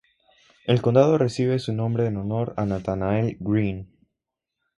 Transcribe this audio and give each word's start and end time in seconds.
El 0.65 0.81
condado 0.81 1.19
recibe 1.19 1.59
su 1.59 1.73
nombre 1.73 2.07
en 2.07 2.17
honor 2.17 2.55
a 2.57 2.65
Nathanael 2.65 3.37
Greene. 3.39 3.85